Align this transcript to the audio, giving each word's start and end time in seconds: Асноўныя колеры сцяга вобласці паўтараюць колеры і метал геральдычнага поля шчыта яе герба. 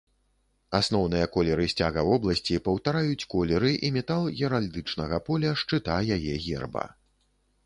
Асноўныя 0.77 1.27
колеры 1.35 1.67
сцяга 1.73 2.03
вобласці 2.07 2.57
паўтараюць 2.69 3.27
колеры 3.35 3.71
і 3.75 3.87
метал 3.99 4.27
геральдычнага 4.41 5.21
поля 5.29 5.51
шчыта 5.65 6.01
яе 6.19 6.33
герба. 6.49 6.89